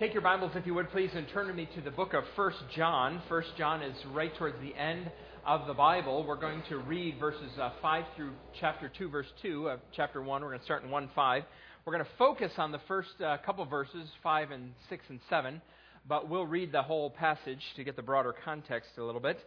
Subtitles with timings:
[0.00, 2.24] Take your Bibles, if you would, please, and turn to me to the book of
[2.34, 3.20] 1 John.
[3.28, 5.10] 1 John is right towards the end
[5.44, 6.24] of the Bible.
[6.26, 10.40] We're going to read verses uh, 5 through chapter 2, verse 2 of chapter 1.
[10.40, 11.42] We're going to start in 1 5.
[11.84, 15.60] We're going to focus on the first uh, couple verses, 5 and 6 and 7,
[16.08, 19.38] but we'll read the whole passage to get the broader context a little bit.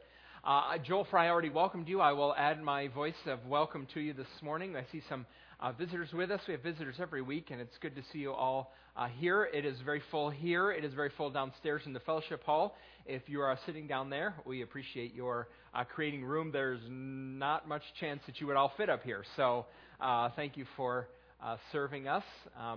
[0.46, 2.02] Uh, Joel Fry already welcomed you.
[2.02, 4.76] I will add my voice of welcome to you this morning.
[4.76, 5.26] I see some
[5.62, 6.42] uh, visitors with us.
[6.46, 9.48] We have visitors every week, and it's good to see you all uh, here.
[9.54, 10.74] It is very full here.
[10.74, 12.76] It is very full downstairs in the fellowship hall.
[13.06, 16.52] If you are sitting down there, we appreciate your uh, creating room.
[16.52, 19.24] There's not much chance that you would all fit up here.
[19.38, 19.68] So
[20.02, 21.08] uh, thank you for
[21.42, 22.24] uh, serving us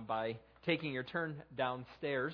[0.07, 2.33] by taking your turn downstairs.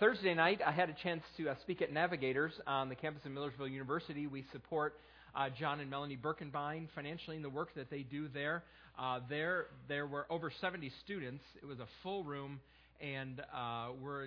[0.00, 3.30] Thursday night, I had a chance to uh, speak at Navigators on the campus of
[3.30, 4.26] Millersville University.
[4.26, 4.94] We support
[5.34, 8.64] uh, John and Melanie Birkenbein financially in the work that they do there.
[8.98, 11.44] Uh, there, there were over 70 students.
[11.62, 12.58] It was a full room,
[13.00, 14.24] and uh, we're,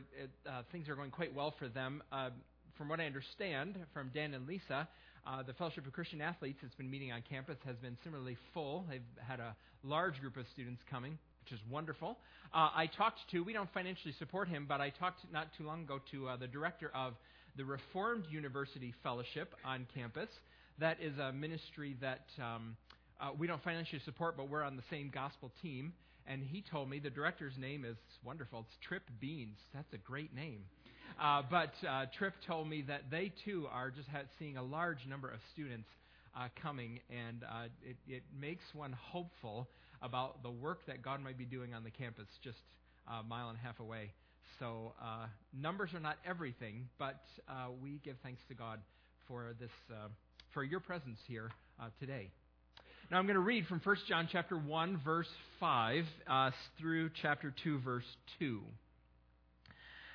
[0.48, 2.02] uh, things are going quite well for them.
[2.12, 2.30] Uh,
[2.78, 4.88] from what I understand from Dan and Lisa,
[5.48, 8.86] the Fellowship of Christian Athletes that's been meeting on campus has been similarly full.
[8.89, 12.18] They've had a large group of students coming, which is wonderful.
[12.54, 15.84] Uh, I talked to, we don't financially support him, but I talked not too long
[15.84, 17.14] ago to uh, the director of
[17.56, 20.30] the Reformed University Fellowship on campus.
[20.80, 22.76] That is a ministry that um,
[23.22, 25.94] uh, we don't financially support, but we're on the same gospel team.
[26.26, 28.62] And he told me the director's name is wonderful.
[28.62, 29.60] It's Trip Beans.
[29.76, 30.62] That's a great name.
[31.22, 34.08] Uh, but uh, Trip told me that they too are just
[34.40, 35.88] seeing a large number of students
[36.36, 39.70] uh, coming, and uh, it, it, makes one hopeful
[40.02, 42.58] about the work that God might be doing on the campus just
[43.08, 44.12] a mile and a half away.
[44.60, 48.80] So uh, numbers are not everything, but uh, we give thanks to God
[49.28, 49.72] for this,
[50.54, 51.50] for your presence here
[52.00, 52.30] today.
[53.12, 55.28] Now I'm going to read from 1 John chapter 1 verse
[55.60, 58.06] 5 uh, through chapter 2 verse
[58.40, 58.62] 2.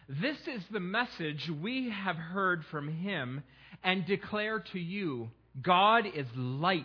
[0.09, 3.45] This is the message we have heard from him
[3.85, 5.31] and declare to you.
[5.63, 6.85] God is light.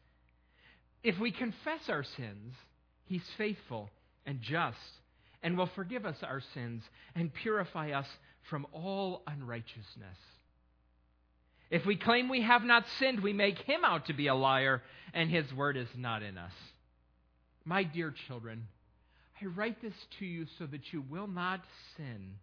[1.03, 2.53] If we confess our sins,
[3.05, 3.89] he's faithful
[4.25, 4.77] and just
[5.43, 6.83] and will forgive us our sins
[7.15, 8.07] and purify us
[8.49, 10.17] from all unrighteousness.
[11.69, 14.83] If we claim we have not sinned, we make him out to be a liar,
[15.13, 16.51] and his word is not in us.
[17.63, 18.67] My dear children,
[19.41, 21.61] I write this to you so that you will not
[21.95, 22.33] sin.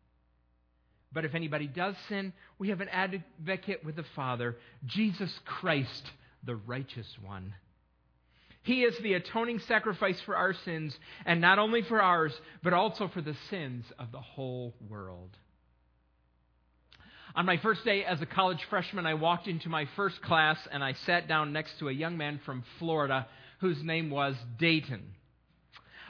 [1.13, 6.11] But if anybody does sin, we have an advocate with the Father, Jesus Christ,
[6.45, 7.55] the righteous one.
[8.69, 13.09] He is the atoning sacrifice for our sins, and not only for ours, but also
[13.09, 15.31] for the sins of the whole world.
[17.35, 20.85] On my first day as a college freshman, I walked into my first class and
[20.85, 23.27] I sat down next to a young man from Florida
[23.61, 25.15] whose name was Dayton.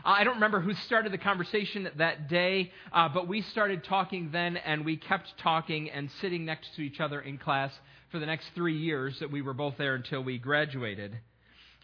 [0.04, 4.56] I don't remember who started the conversation that day, uh, but we started talking then
[4.56, 7.72] and we kept talking and sitting next to each other in class
[8.10, 11.20] for the next three years that we were both there until we graduated.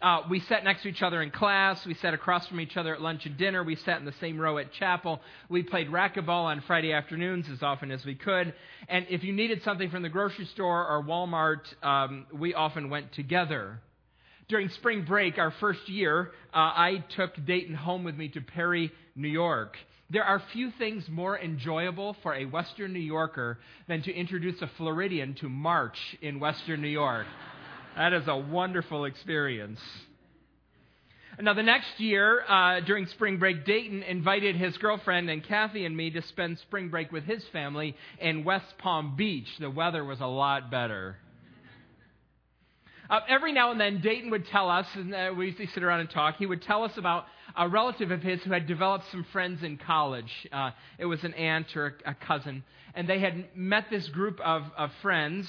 [0.01, 1.85] Uh, we sat next to each other in class.
[1.85, 3.63] We sat across from each other at lunch and dinner.
[3.63, 5.21] We sat in the same row at chapel.
[5.47, 8.53] We played racquetball on Friday afternoons as often as we could.
[8.89, 13.13] And if you needed something from the grocery store or Walmart, um, we often went
[13.13, 13.79] together.
[14.49, 18.91] During spring break, our first year, uh, I took Dayton home with me to Perry,
[19.15, 19.77] New York.
[20.11, 23.57] There are few things more enjoyable for a Western New Yorker
[23.87, 27.25] than to introduce a Floridian to March in Western New York.
[27.95, 29.79] That is a wonderful experience.
[31.39, 35.95] Now, the next year, uh, during spring break, Dayton invited his girlfriend and Kathy and
[35.95, 39.47] me to spend spring break with his family in West Palm Beach.
[39.59, 41.17] The weather was a lot better.
[43.09, 45.83] Uh, every now and then, Dayton would tell us, and uh, we used to sit
[45.83, 47.25] around and talk, he would tell us about
[47.55, 50.31] a relative of his who had developed some friends in college.
[50.51, 52.63] Uh, it was an aunt or a, cousin.
[52.93, 55.47] And they had met this group of, of friends,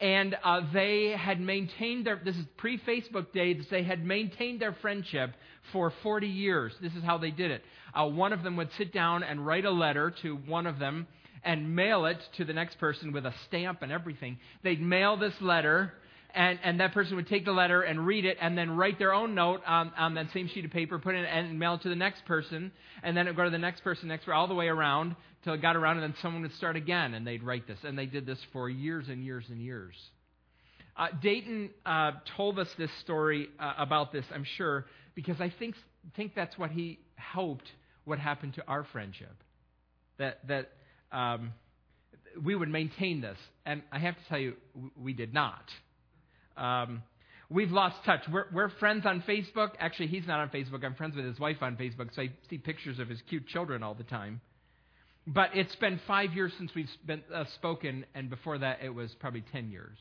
[0.00, 4.74] and uh, they had maintained their, this is pre Facebook days, they had maintained their
[4.74, 5.32] friendship
[5.72, 6.74] for 40 years.
[6.80, 7.62] This is how they did it.
[7.94, 11.06] Uh, one of them would sit down and write a letter to one of them
[11.42, 14.38] and mail it to the next person with a stamp and everything.
[14.62, 15.92] They'd mail this letter
[16.36, 19.14] and, and that person would take the letter and read it and then write their
[19.14, 21.82] own note on, on that same sheet of paper, put it in and mail it
[21.82, 22.70] to the next person,
[23.02, 25.54] and then it would go to the next person, next all the way around till
[25.54, 27.78] it got around, and then someone would start again and they'd write this.
[27.84, 29.94] And they did this for years and years and years.
[30.94, 34.84] Uh, Dayton uh, told us this story uh, about this, I'm sure,
[35.14, 35.74] because I think,
[36.16, 37.68] think that's what he hoped
[38.04, 39.34] would happen to our friendship.
[40.18, 40.70] That, that
[41.12, 41.52] um,
[42.42, 43.38] we would maintain this.
[43.64, 44.54] And I have to tell you,
[44.98, 45.64] we did not.
[46.56, 47.02] Um,
[47.48, 48.20] we've lost touch.
[48.30, 49.70] We're, we're, friends on Facebook.
[49.78, 50.84] Actually, he's not on Facebook.
[50.84, 53.82] I'm friends with his wife on Facebook, so I see pictures of his cute children
[53.82, 54.40] all the time.
[55.26, 59.12] But it's been five years since we've been, uh, spoken, and before that, it was
[59.18, 59.96] probably 10 years.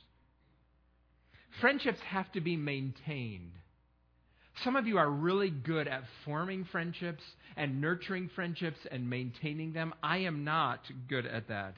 [1.61, 3.53] Friendships have to be maintained.
[4.63, 7.23] Some of you are really good at forming friendships
[7.57, 9.93] and nurturing friendships and maintaining them.
[10.01, 10.79] I am not
[11.09, 11.75] good at that.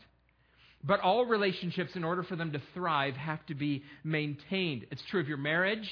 [0.87, 4.85] But all relationships, in order for them to thrive, have to be maintained.
[4.89, 5.89] It's true of your marriage.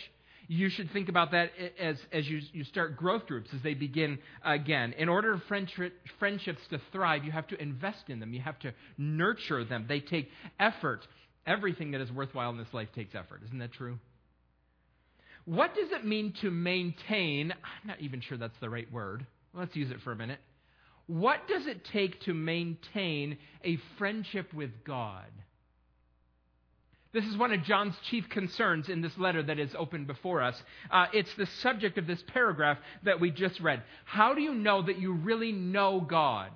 [0.48, 4.20] You should think about that as, as you, you start growth groups, as they begin
[4.44, 4.94] again.
[4.94, 5.60] In order for
[6.20, 8.34] friendships to thrive, you have to invest in them.
[8.34, 9.86] You have to nurture them.
[9.90, 11.06] They take effort.
[11.46, 13.42] Everything that is worthwhile in this life takes effort.
[13.46, 14.00] Isn't that true?
[15.46, 17.52] What does it mean to maintain?
[17.52, 19.26] I'm not even sure that's the right word.
[19.54, 20.40] Let's use it for a minute.
[21.08, 25.26] What does it take to maintain a friendship with God?
[27.14, 30.62] This is one of John's chief concerns in this letter that is open before us.
[30.92, 33.84] Uh, it's the subject of this paragraph that we just read.
[34.04, 36.52] How do you know that you really know God?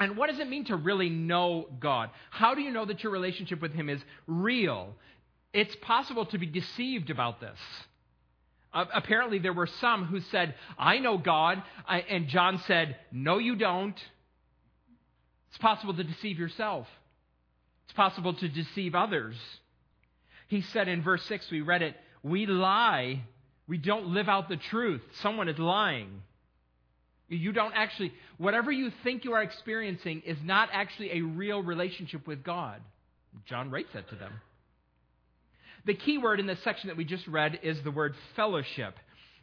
[0.00, 2.10] And what does it mean to really know God?
[2.30, 4.94] How do you know that your relationship with Him is real?
[5.52, 7.58] It's possible to be deceived about this.
[8.74, 11.62] Uh, apparently, there were some who said, I know God.
[11.88, 13.96] And John said, No, you don't.
[15.48, 16.86] It's possible to deceive yourself,
[17.84, 19.36] it's possible to deceive others.
[20.48, 23.22] He said in verse 6, we read it, We lie.
[23.66, 25.00] We don't live out the truth.
[25.22, 26.22] Someone is lying.
[27.28, 32.26] You don't actually, whatever you think you are experiencing is not actually a real relationship
[32.26, 32.82] with God.
[33.46, 34.32] John writes that to them.
[35.86, 38.94] The key word in this section that we just read is the word fellowship.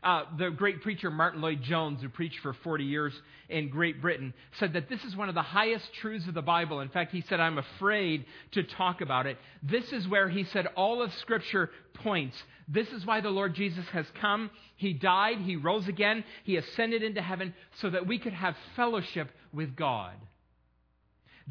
[0.04, 3.14] Uh, the great preacher Martyn Lloyd-Jones, who preached for 40 years
[3.50, 6.80] in Great Britain, said that this is one of the highest truths of the Bible.
[6.80, 9.38] In fact, he said, I'm afraid to talk about it.
[9.62, 12.36] This is where he said all of Scripture points.
[12.68, 14.50] This is why the Lord Jesus has come.
[14.76, 19.30] He died, He rose again, He ascended into heaven so that we could have fellowship
[19.54, 20.16] with God.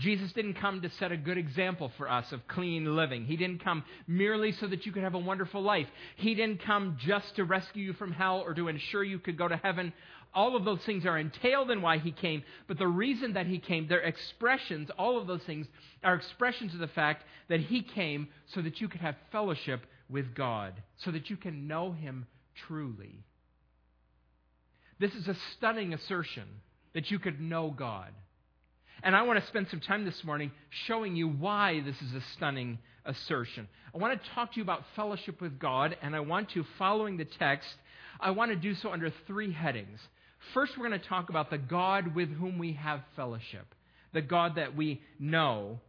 [0.01, 3.27] Jesus didn't come to set a good example for us of clean living.
[3.27, 5.87] He didn't come merely so that you could have a wonderful life.
[6.17, 9.47] He didn't come just to rescue you from hell or to ensure you could go
[9.47, 9.93] to heaven.
[10.33, 13.59] All of those things are entailed in why he came, but the reason that he
[13.59, 15.67] came, they're expressions, all of those things
[16.03, 20.35] are expressions of the fact that he came so that you could have fellowship with
[20.35, 22.27] God, so that you can know him
[22.67, 23.19] truly.
[24.99, 26.49] This is a stunning assertion
[26.95, 28.13] that you could know God.
[29.03, 30.51] And I want to spend some time this morning
[30.87, 33.67] showing you why this is a stunning assertion.
[33.95, 37.17] I want to talk to you about fellowship with God, and I want to, following
[37.17, 37.69] the text,
[38.21, 40.01] I want to do so under three headings.
[40.53, 43.75] First, we're going to talk about the God with whom we have fellowship,
[44.13, 45.81] the God that we know.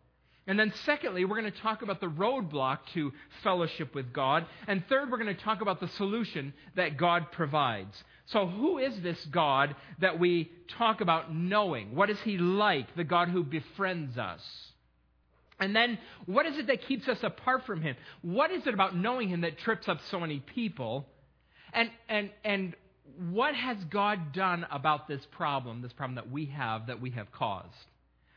[0.48, 3.12] And then, secondly, we're going to talk about the roadblock to
[3.44, 4.46] fellowship with God.
[4.68, 8.04] And third, we're going to talk about the solution that God provides.
[8.32, 11.96] So, who is this God that we talk about knowing?
[11.96, 14.42] What is he like, the God who befriends us?
[15.60, 17.96] And then, what is it that keeps us apart from him?
[18.22, 21.08] What is it about knowing him that trips up so many people?
[21.74, 22.76] And, and, and
[23.32, 27.32] what has God done about this problem, this problem that we have, that we have
[27.34, 27.68] caused?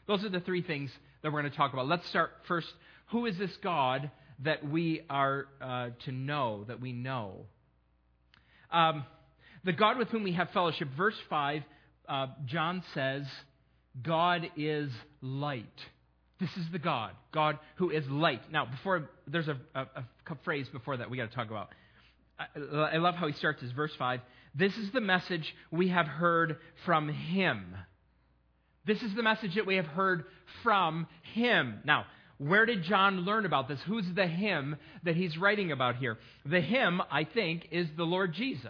[0.06, 0.90] Those are the three things
[1.22, 1.86] that we're going to talk about.
[1.86, 2.68] Let's start first.
[3.10, 4.10] Who is this God
[4.40, 7.46] that we are uh, to know, that we know?
[8.72, 9.04] Um,
[9.64, 11.62] the God with whom we have fellowship, verse 5,
[12.08, 13.26] uh, John says,
[14.02, 14.90] God is
[15.20, 15.64] light.
[16.40, 18.50] This is the God, God who is light.
[18.50, 19.86] Now, before there's a, a,
[20.26, 21.68] a phrase before that we got to talk about.
[22.38, 22.46] I,
[22.94, 24.20] I love how he starts his verse 5.
[24.54, 27.76] This is the message we have heard from him.
[28.84, 30.24] This is the message that we have heard
[30.62, 31.80] from him.
[31.84, 32.04] Now,
[32.38, 33.80] where did John learn about this?
[33.86, 36.18] Who's the him that he's writing about here?
[36.44, 38.68] The him, I think, is the Lord Jesus.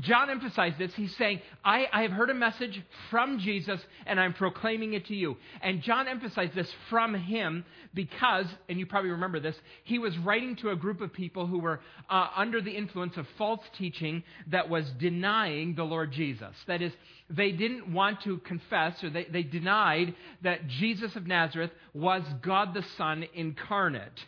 [0.00, 0.92] John emphasized this.
[0.94, 5.14] He's saying, I, I, have heard a message from Jesus and I'm proclaiming it to
[5.14, 5.36] you.
[5.60, 10.56] And John emphasized this from him because, and you probably remember this, he was writing
[10.56, 14.68] to a group of people who were uh, under the influence of false teaching that
[14.68, 16.54] was denying the Lord Jesus.
[16.66, 16.92] That is,
[17.30, 22.74] they didn't want to confess or they, they denied that Jesus of Nazareth was God
[22.74, 24.20] the Son incarnate.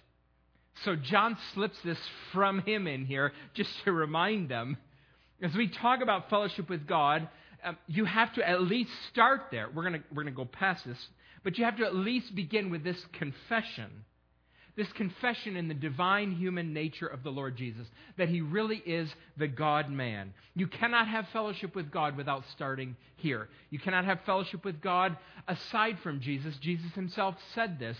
[0.85, 1.99] So John slips this
[2.32, 4.76] from him in here just to remind them.
[5.43, 7.28] As we talk about fellowship with God,
[7.64, 9.69] um, you have to at least start there.
[9.73, 10.99] We're going we're going to go past this,
[11.45, 14.05] but you have to at least begin with this confession.
[14.76, 17.87] This confession in the divine human nature of the Lord Jesus,
[18.19, 20.35] that he really is the God man.
[20.55, 23.49] You cannot have fellowship with God without starting here.
[23.71, 25.16] You cannot have fellowship with God
[25.49, 26.55] aside from Jesus.
[26.59, 27.97] Jesus himself said this.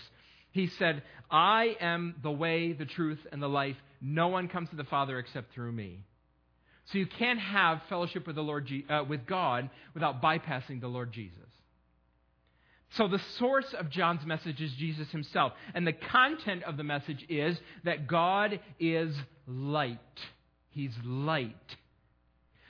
[0.51, 1.01] He said,
[1.31, 3.75] I am the way, the truth, and the life.
[3.99, 6.03] No one comes to the Father except through me.
[6.91, 11.11] So you can't have fellowship with the Lord uh, with God without bypassing the Lord
[11.11, 11.37] Jesus.
[12.91, 17.25] So the source of John's message is Jesus himself, and the content of the message
[17.27, 19.13] is that God is
[19.45, 19.99] light.
[20.69, 21.55] He's light.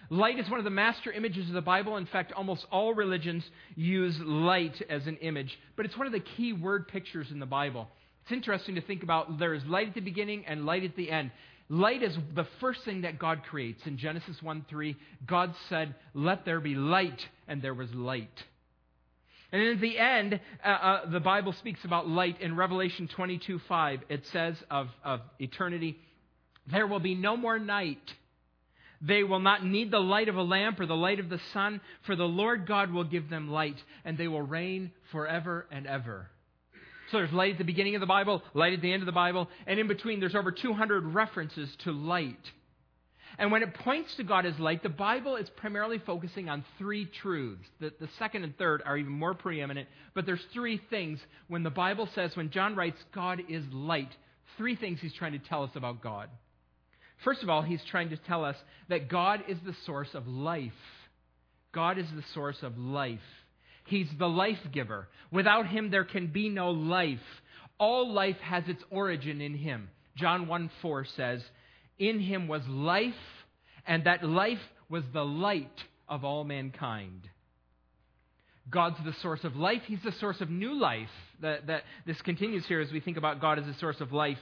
[0.10, 1.98] Light is one of the master images of the Bible.
[1.98, 3.44] In fact, almost all religions
[3.76, 7.46] use light as an image, but it's one of the key word pictures in the
[7.46, 7.88] Bible.
[8.24, 11.12] It's interesting to think about there is light at the beginning and light at the
[11.12, 11.32] end.
[11.70, 13.86] Light is the first thing that God creates.
[13.86, 14.96] In Genesis 1 3,
[15.26, 18.44] God said, Let there be light, and there was light.
[19.52, 24.00] And in the end, uh, uh, the Bible speaks about light in Revelation 22 5.
[24.10, 25.98] It says of, of eternity,
[26.72, 28.14] There will be no more night.
[29.02, 31.82] They will not need the light of a lamp or the light of the sun,
[32.04, 36.30] for the Lord God will give them light, and they will reign forever and ever.
[37.12, 39.12] So there's light at the beginning of the Bible, light at the end of the
[39.12, 42.36] Bible, and in between there's over 200 references to light.
[43.38, 47.06] And when it points to God as light, the Bible is primarily focusing on three
[47.22, 47.64] truths.
[47.80, 51.70] The, the second and third are even more preeminent, but there's three things when the
[51.70, 54.10] Bible says, when John writes, God is light,
[54.58, 56.30] three things he's trying to tell us about God.
[57.24, 58.56] First of all, he's trying to tell us
[58.90, 60.72] that God is the source of life.
[61.74, 63.20] God is the source of life.
[63.88, 65.08] He's the life giver.
[65.32, 67.20] Without him, there can be no life.
[67.79, 69.89] All life has its origin in him.
[70.15, 71.44] John 1 4 says,
[71.98, 73.13] In him was life,
[73.86, 77.29] and that life was the light of all mankind.
[78.70, 79.84] God's the source of life.
[79.86, 81.10] He's the source of new life.
[81.41, 84.39] That, that, this continues here as we think about God as the source of life.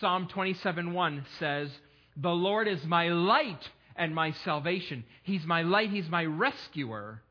[0.00, 1.70] Psalm 27 1 says,
[2.16, 5.04] The Lord is my light and my salvation.
[5.22, 7.22] He's my light, He's my rescuer.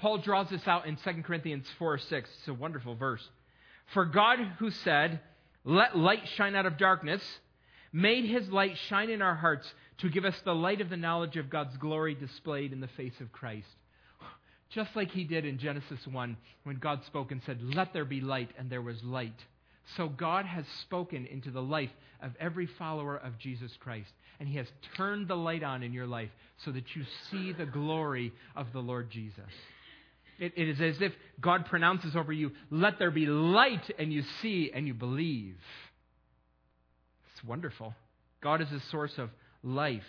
[0.00, 2.30] Paul draws this out in 2 Corinthians 4 6.
[2.38, 3.26] It's a wonderful verse.
[3.92, 5.20] For God, who said,
[5.64, 7.22] Let light shine out of darkness,
[7.92, 11.36] made his light shine in our hearts to give us the light of the knowledge
[11.36, 13.68] of God's glory displayed in the face of Christ.
[14.70, 18.22] Just like he did in Genesis 1 when God spoke and said, Let there be
[18.22, 19.44] light, and there was light.
[19.96, 21.90] So God has spoken into the life
[22.22, 26.06] of every follower of Jesus Christ, and he has turned the light on in your
[26.06, 26.30] life
[26.64, 29.50] so that you see the glory of the Lord Jesus.
[30.40, 34.24] It, it is as if God pronounces over you, Let there be light, and you
[34.40, 35.56] see and you believe.
[37.32, 37.94] It's wonderful.
[38.40, 39.30] God is the source of
[39.62, 40.02] life.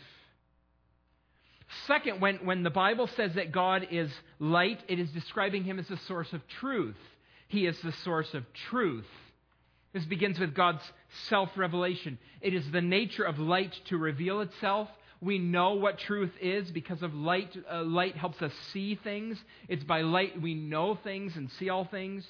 [1.86, 4.10] Second, when, when the Bible says that God is
[4.40, 6.98] light, it is describing him as the source of truth.
[7.48, 9.08] He is the source of truth.
[9.94, 10.84] This begins with God's
[11.28, 12.18] self revelation.
[12.42, 14.88] It is the nature of light to reveal itself
[15.22, 17.56] we know what truth is because of light.
[17.72, 19.38] Uh, light helps us see things.
[19.70, 22.26] It's by light we know things and see all things.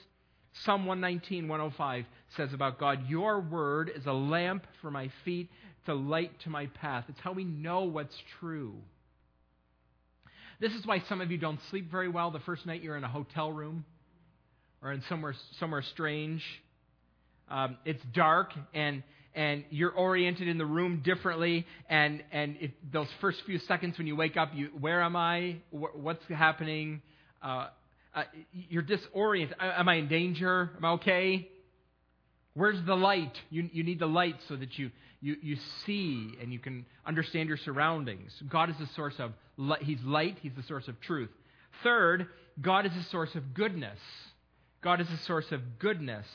[0.65, 2.05] Psalm 119, 105
[2.35, 6.49] says about God, Your word is a lamp for my feet, it's a light to
[6.49, 7.05] my path.
[7.07, 8.75] It's how we know what's true.
[10.59, 13.03] This is why some of you don't sleep very well the first night you're in
[13.03, 13.85] a hotel room
[14.83, 16.43] or in somewhere, somewhere strange.
[17.49, 19.01] Um, it's dark and
[19.35, 21.65] and you're oriented in the room differently.
[21.89, 25.57] And, and those first few seconds when you wake up, you, where am I?
[25.71, 27.01] What's happening?
[27.41, 27.67] Uh,
[28.13, 29.55] uh, you're disoriented.
[29.59, 30.71] Am I in danger?
[30.77, 31.49] Am I okay?
[32.53, 33.35] Where's the light?
[33.49, 37.47] You, you need the light so that you, you, you see and you can understand
[37.47, 38.33] your surroundings.
[38.49, 39.83] God is the source of light.
[39.83, 40.37] He's light.
[40.41, 41.29] He's the source of truth.
[41.83, 42.27] Third,
[42.61, 43.99] God is the source of goodness.
[44.81, 46.25] God is the source of goodness.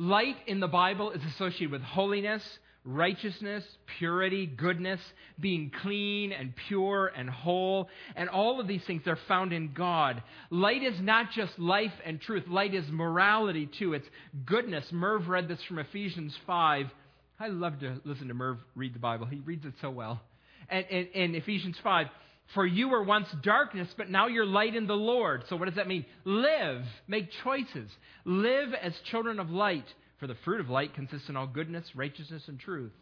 [0.00, 2.42] Light in the Bible is associated with holiness,
[2.86, 3.62] righteousness,
[3.98, 4.98] purity, goodness,
[5.38, 7.90] being clean and pure and whole.
[8.16, 10.22] And all of these things are found in God.
[10.48, 13.92] Light is not just life and truth, light is morality too.
[13.92, 14.08] It's
[14.46, 14.86] goodness.
[14.90, 16.86] Merv read this from Ephesians 5.
[17.38, 20.22] I love to listen to Merv read the Bible, he reads it so well.
[20.70, 22.06] And in Ephesians 5,
[22.54, 25.44] for you were once darkness, but now you're light in the Lord.
[25.48, 26.04] So, what does that mean?
[26.24, 27.90] Live, make choices.
[28.24, 29.86] Live as children of light,
[30.18, 32.92] for the fruit of light consists in all goodness, righteousness, and truth.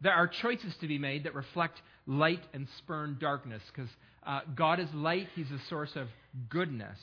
[0.00, 3.90] There are choices to be made that reflect light and spurn darkness, because
[4.26, 6.08] uh, God is light, He's the source of
[6.48, 6.98] goodness.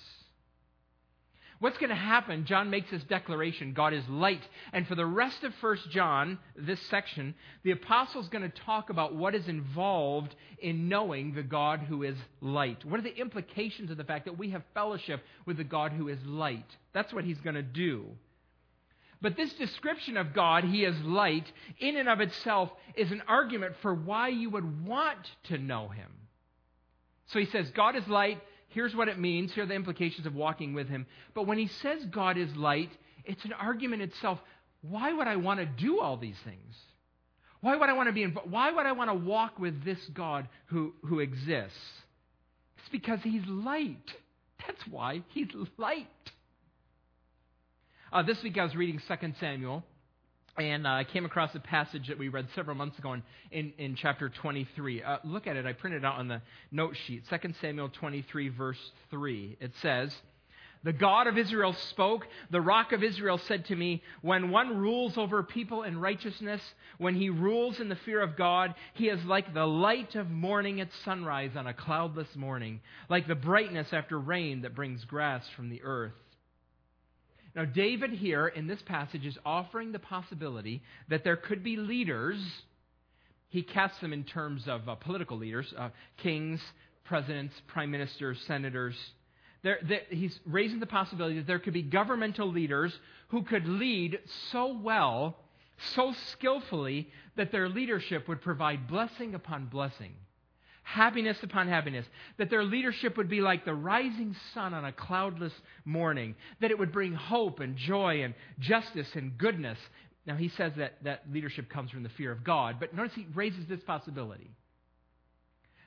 [1.62, 2.46] What's going to happen?
[2.46, 4.41] John makes this declaration God is light.
[4.74, 8.89] And for the rest of 1 John, this section, the apostle is going to talk
[8.89, 12.84] about what is involved in knowing the God who is light.
[12.84, 16.08] What are the implications of the fact that we have fellowship with the God who
[16.08, 16.65] is light?
[16.94, 18.08] That's what he's going to do.
[19.22, 21.46] But this description of God, He is light,
[21.77, 26.10] in and of itself is an argument for why you would want to know Him.
[27.27, 29.53] So he says, God is light, Here's what it means.
[29.53, 31.05] Here are the implications of walking with him.
[31.33, 32.91] But when he says God is light,
[33.25, 34.39] it's an argument itself.
[34.81, 36.75] Why would I want to do all these things?
[37.59, 38.49] Why would I want to be involved?
[38.49, 41.77] Why would I want to walk with this God who, who exists?
[42.77, 44.11] It's because he's light.
[44.65, 46.07] That's why he's light.
[48.11, 49.83] Uh, this week I was reading 2 Samuel,
[50.58, 53.74] and uh, I came across a passage that we read several months ago in, in,
[53.77, 55.01] in chapter 23.
[55.01, 55.65] Uh, look at it.
[55.65, 56.41] I printed it out on the
[56.72, 57.24] note sheet.
[57.29, 59.58] 2 Samuel 23, verse 3.
[59.62, 60.13] It says,
[60.84, 62.27] The God of Israel spoke.
[62.50, 66.62] The rock of Israel said to me, When one rules over people in righteousness,
[66.98, 70.81] when he rules in the fear of God, he is like the light of morning
[70.81, 75.70] at sunrise on a cloudless morning, like the brightness after rain that brings grass from
[75.70, 76.12] the earth.
[77.55, 82.38] Now, David here in this passage is offering the possibility that there could be leaders.
[83.50, 86.62] He casts them in terms of uh, political leaders uh, kings,
[87.03, 88.96] presidents, prime ministers, senators.
[89.63, 94.20] There, there, he's raising the possibility that there could be governmental leaders who could lead
[94.51, 95.38] so well,
[95.93, 100.13] so skillfully, that their leadership would provide blessing upon blessing
[100.83, 102.05] happiness upon happiness,
[102.38, 105.53] that their leadership would be like the rising sun on a cloudless
[105.85, 109.77] morning, that it would bring hope and joy and justice and goodness.
[110.25, 113.25] Now, he says that, that leadership comes from the fear of God, but notice he
[113.33, 114.51] raises this possibility.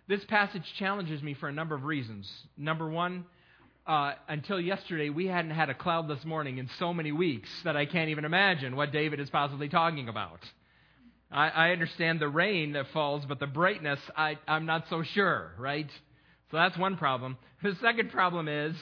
[0.06, 2.30] This passage challenges me for a number of reasons.
[2.56, 3.24] Number one,
[3.86, 7.86] uh, until yesterday, we hadn't had a cloudless morning in so many weeks that I
[7.86, 10.40] can't even imagine what David is possibly talking about.
[11.30, 15.52] I, I understand the rain that falls, but the brightness, I, I'm not so sure,
[15.58, 15.90] right?
[16.50, 17.36] So that's one problem.
[17.62, 18.76] The second problem is,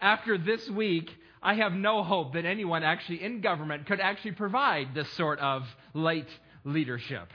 [0.00, 1.10] after this week,
[1.42, 5.62] I have no hope that anyone actually in government could actually provide this sort of
[5.94, 6.28] light
[6.64, 7.28] leadership,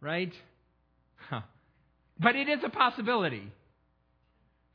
[0.00, 0.32] right?
[1.28, 1.42] Huh.
[2.18, 3.52] But it is a possibility.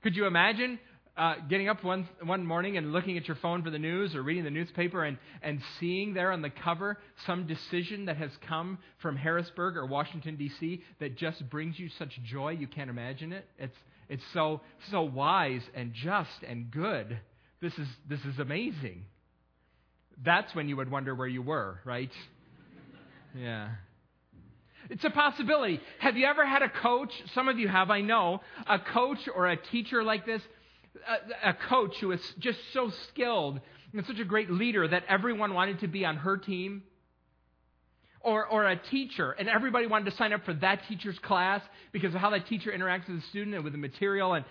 [0.03, 0.79] Could you imagine
[1.17, 4.21] uh, getting up one, one morning and looking at your phone for the news or
[4.21, 8.77] reading the newspaper and, and seeing there on the cover some decision that has come
[9.01, 13.47] from Harrisburg or Washington, D.C., that just brings you such joy you can't imagine it?
[13.57, 13.77] It's,
[14.09, 17.17] it's so, so wise and just and good.
[17.61, 19.05] This is, this is amazing.
[20.23, 22.11] That's when you would wonder where you were, right?
[23.33, 23.69] Yeah.
[24.89, 25.79] It's a possibility.
[25.99, 27.11] Have you ever had a coach?
[27.33, 28.41] Some of you have, I know.
[28.67, 30.41] A coach or a teacher like this
[31.43, 33.59] a, a coach who was just so skilled
[33.93, 36.83] and such a great leader that everyone wanted to be on her team.
[38.21, 42.15] Or, or a teacher, and everybody wanted to sign up for that teacher's class because
[42.15, 44.43] of how that teacher interacts with the student and with the material, and,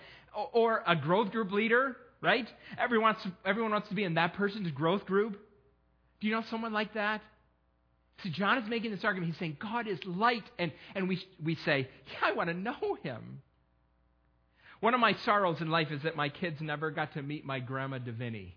[0.53, 2.47] or a growth group leader, right?
[2.77, 5.37] Everyone wants, to, everyone wants to be in that person's growth group.
[6.21, 7.21] Do you know someone like that?
[8.23, 9.33] See, John is making this argument.
[9.33, 12.97] He's saying God is light, and, and we, we say, Yeah, I want to know
[13.03, 13.41] him.
[14.79, 17.59] One of my sorrows in life is that my kids never got to meet my
[17.59, 18.53] grandma Davini,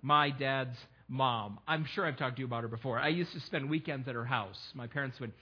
[0.00, 0.76] my dad's
[1.08, 1.58] mom.
[1.66, 2.98] I'm sure I've talked to you about her before.
[2.98, 4.58] I used to spend weekends at her house.
[4.74, 5.32] My parents would,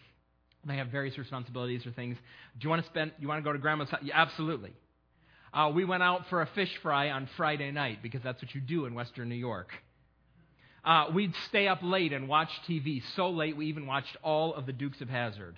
[0.67, 2.17] they have various responsibilities or things.
[2.59, 4.01] Do you want to spend, you want to go to grandma's house?
[4.03, 4.73] Yeah, absolutely.
[5.53, 8.61] Uh, we went out for a fish fry on Friday night because that's what you
[8.61, 9.73] do in Western New York.
[10.85, 13.03] Uh, we'd stay up late and watch TV.
[13.17, 15.57] So late, we even watched all of the Dukes of Hazzard.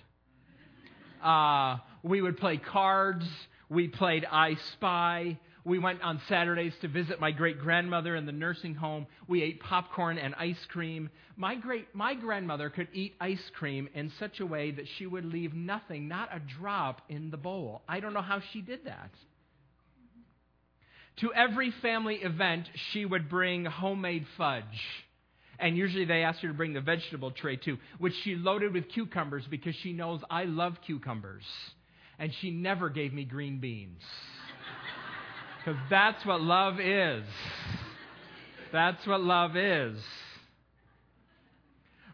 [1.23, 3.25] Uh, we would play cards.
[3.73, 5.39] We played I Spy.
[5.65, 9.07] We went on Saturdays to visit my great grandmother in the nursing home.
[9.27, 11.09] We ate popcorn and ice cream.
[11.37, 15.25] My great my grandmother could eat ice cream in such a way that she would
[15.25, 17.81] leave nothing, not a drop in the bowl.
[17.87, 19.09] I don't know how she did that.
[21.21, 24.63] To every family event, she would bring homemade fudge.
[25.57, 28.89] And usually they asked her to bring the vegetable tray too, which she loaded with
[28.89, 31.43] cucumbers because she knows I love cucumbers
[32.19, 34.01] and she never gave me green beans.
[35.57, 37.23] Because that's what love is.
[38.71, 39.97] That's what love is.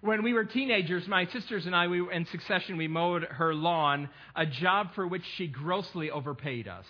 [0.02, 4.10] When we were teenagers, my sisters and I, we, in succession, we mowed her lawn,
[4.36, 6.86] a job for which she grossly overpaid us.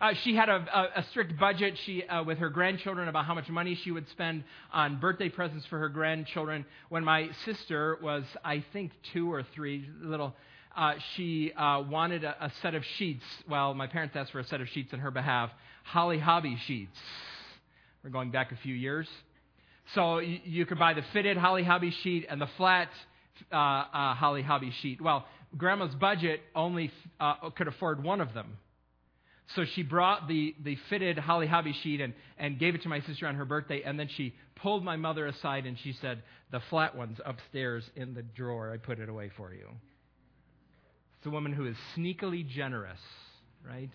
[0.00, 3.34] Uh, she had a, a, a, strict budget she, uh, with her grandchildren about how
[3.34, 4.42] much money she would spend
[4.72, 6.66] on birthday presents for her grandchildren.
[6.88, 10.34] When my sister was, I think, two or three, little
[10.76, 13.24] uh, she uh, wanted a, a, set of sheets.
[13.48, 15.50] Well, my parents asked for a set of sheets on her behalf
[15.84, 16.96] Holly Hobbie sheets.
[18.02, 19.08] We're going back a few years.
[19.94, 22.88] So you, you could buy the fitted Holly Hobbie sheet and the flat
[23.50, 25.00] uh, uh, Holly Hobbie sheet.
[25.00, 28.58] Well, Grandma's budget only uh, could afford one of them.
[29.54, 33.00] So she brought the, the fitted Holly Hobbie sheet and, and gave it to my
[33.00, 36.60] sister on her birthday, and then she pulled my mother aside and she said, The
[36.70, 38.72] flat one's upstairs in the drawer.
[38.72, 39.68] I put it away for you.
[41.22, 42.98] It's a woman who is sneakily generous,
[43.64, 43.92] right?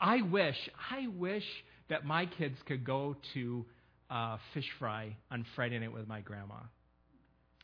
[0.00, 0.56] I wish,
[0.90, 1.44] I wish
[1.90, 3.66] that my kids could go to
[4.08, 6.60] uh, fish fry on Friday night with my grandma.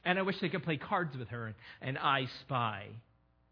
[0.04, 2.88] And I wish they could play cards with her and, and I spy.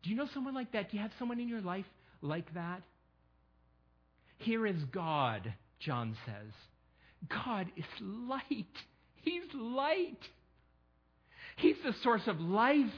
[0.02, 0.90] Do you know someone like that?
[0.90, 1.86] Do you have someone in your life
[2.20, 2.82] like that?
[4.36, 6.52] Here is God, John says.
[7.46, 8.66] God is light.
[9.22, 10.20] He's light.
[11.56, 12.92] He's the source of life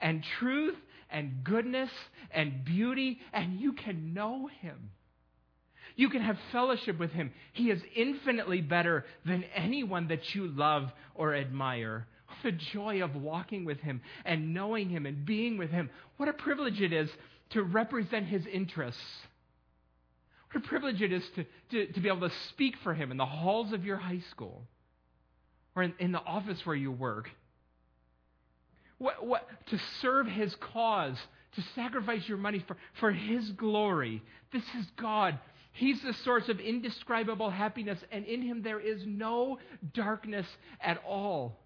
[0.00, 0.76] and truth
[1.10, 1.90] and goodness
[2.30, 4.90] and beauty, and you can know Him.
[5.96, 7.32] You can have fellowship with Him.
[7.52, 12.06] He is infinitely better than anyone that you love or admire.
[12.44, 15.90] The joy of walking with Him and knowing Him and being with Him.
[16.16, 17.10] What a privilege it is
[17.50, 19.02] to represent His interests.
[20.52, 23.16] What a privilege it is to, to, to be able to speak for Him in
[23.16, 24.62] the halls of your high school
[25.74, 27.28] or in, in the office where you work.
[29.00, 31.16] What, what, to serve His cause,
[31.56, 34.22] to sacrifice your money for, for His glory.
[34.52, 35.38] This is God.
[35.72, 39.58] He's the source of indescribable happiness, and in Him there is no
[39.94, 40.46] darkness
[40.82, 41.56] at all.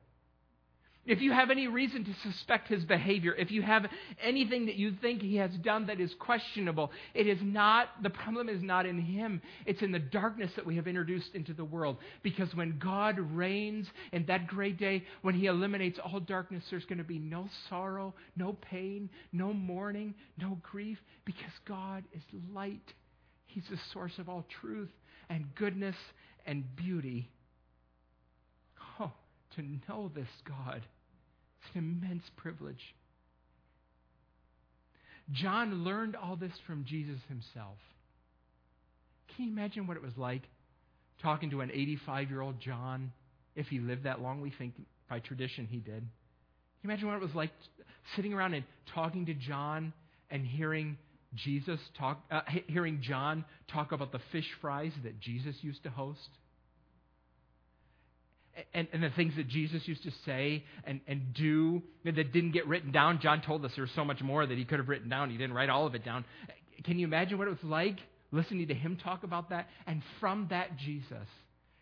[1.07, 3.87] If you have any reason to suspect his behavior, if you have
[4.23, 8.49] anything that you think he has done that is questionable, it is not, the problem
[8.49, 9.43] is not in him.
[9.67, 11.99] It's in the darkness that we have introduced into the world.
[12.23, 16.99] Because when God reigns in that great day, when he eliminates all darkness, there's going
[16.99, 22.95] to be no sorrow, no pain, no mourning, no grief, because God is light.
[23.47, 24.90] He's the source of all truth
[25.29, 25.97] and goodness
[26.47, 27.31] and beauty.
[29.57, 30.83] To know this God
[31.64, 32.95] it's an immense privilege.
[35.33, 37.79] John learned all this from Jesus himself.
[39.35, 40.43] Can you imagine what it was like
[41.23, 43.12] talking to an 85 year old John
[43.57, 44.40] if he lived that long?
[44.40, 44.75] We think
[45.09, 45.95] by tradition he did.
[45.95, 46.11] Can
[46.83, 47.51] you imagine what it was like
[48.17, 48.64] sitting around and
[48.95, 49.93] talking to John
[50.31, 50.99] and hearing
[51.35, 56.29] Jesus talk, uh, hearing John talk about the fish fries that Jesus used to host?
[58.73, 62.67] And, and the things that Jesus used to say and, and do that didn't get
[62.67, 63.21] written down.
[63.21, 65.31] John told us there was so much more that he could have written down.
[65.31, 66.25] He didn't write all of it down.
[66.85, 67.99] Can you imagine what it was like
[68.31, 69.69] listening to him talk about that?
[69.87, 71.29] And from that Jesus,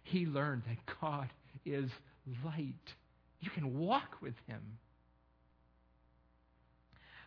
[0.03, 1.29] he learned that God
[1.65, 1.91] is
[2.45, 2.75] light.
[3.41, 4.61] You can walk with him.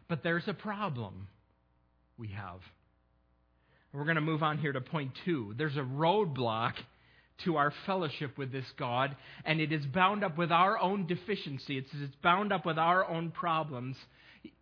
[0.07, 1.27] But there's a problem
[2.17, 2.59] we have.
[3.91, 5.53] We're going to move on here to point two.
[5.57, 6.73] There's a roadblock
[7.43, 11.77] to our fellowship with this God, and it is bound up with our own deficiency.
[11.77, 13.97] It's, bound up with our own problems.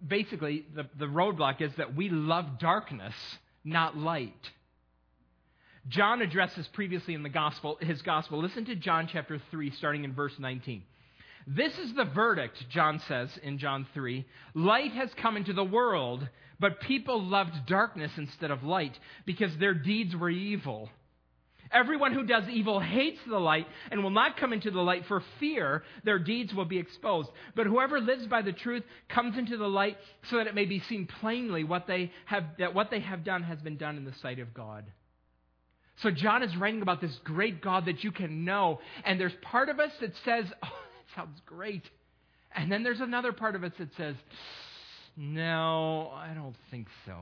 [0.06, 3.14] Basically, the, the roadblock is that we love darkness,
[3.64, 4.34] not light.
[5.88, 8.42] John addresses previously in the gospel, his gospel.
[8.42, 10.84] Listen to John chapter 3, starting in verse 19.
[11.46, 14.26] This is the verdict, John says in John 3.
[14.54, 16.28] Light has come into the world,
[16.60, 20.90] but people loved darkness instead of light because their deeds were evil.
[21.74, 25.24] Everyone who does evil hates the light and will not come into the light for
[25.40, 27.30] fear their deeds will be exposed.
[27.56, 29.98] But whoever lives by the truth comes into the light
[30.30, 33.44] so that it may be seen plainly what they have, that what they have done
[33.44, 34.86] has been done in the sight of God.
[35.98, 38.80] So John is writing about this great God that you can know.
[39.04, 41.84] And there's part of us that says, oh, that sounds great.
[42.56, 44.16] And then there's another part of us that says,
[45.16, 47.16] no, I don't think so.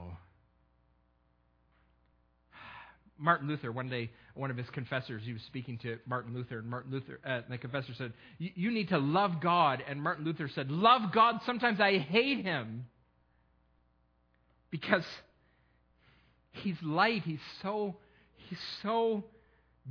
[3.18, 6.68] Martin Luther, one day, one of his confessors, he was speaking to Martin Luther, and
[6.68, 9.84] Martin Luther, uh, the confessor said, You need to love God.
[9.88, 12.86] And Martin Luther said, Love God, sometimes I hate him.
[14.72, 15.06] Because
[16.52, 17.98] he's light, he's so,
[18.50, 19.24] he's so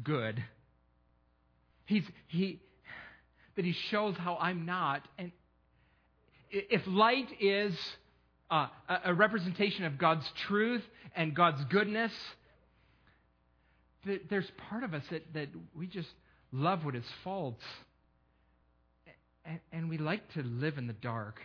[0.03, 0.43] good.
[1.85, 2.61] He's, he,
[3.57, 5.07] that he shows how I'm not.
[5.19, 5.33] And
[6.51, 7.75] if light is
[8.51, 8.69] uh,
[9.05, 10.83] a representation of God's truth
[11.15, 12.13] and God's goodness,
[14.29, 16.09] there's part of us that, that we just
[16.53, 17.63] love what is false.
[19.45, 21.41] And, and we like to live in the dark,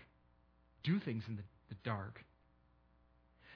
[0.83, 2.21] do things in the, the dark.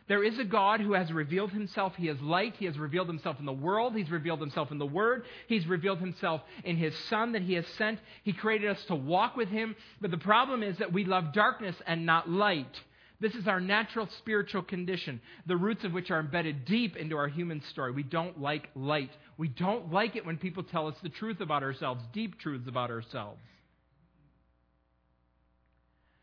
[0.10, 1.94] There is a God who has revealed himself.
[1.96, 2.56] He is light.
[2.58, 3.96] He has revealed himself in the world.
[3.96, 5.24] He's revealed himself in the Word.
[5.48, 8.00] He's revealed himself in his Son that he has sent.
[8.24, 9.76] He created us to walk with him.
[10.02, 12.82] But the problem is that we love darkness and not light.
[13.22, 17.28] This is our natural spiritual condition, the roots of which are embedded deep into our
[17.28, 17.92] human story.
[17.92, 19.12] We don't like light.
[19.38, 22.92] We don't like it when people tell us the truth about ourselves, deep truths about
[22.92, 23.42] ourselves.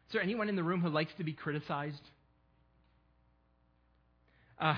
[0.08, 2.00] Is there anyone in the room who likes to be criticized?
[4.58, 4.76] Uh,